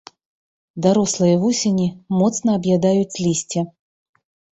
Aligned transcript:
Дарослыя 0.85 1.35
вусені 1.43 1.85
моцна 2.21 2.49
аб'ядаюць 2.61 3.19
лісце. 3.27 3.59